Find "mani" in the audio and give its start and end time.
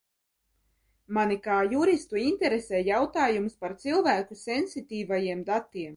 1.17-1.35